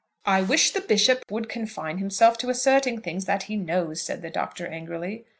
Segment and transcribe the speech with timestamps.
[0.25, 4.31] "I wish the Bishop would confine himself to asserting things that he knows," said the
[4.31, 5.25] Doctor, angrily.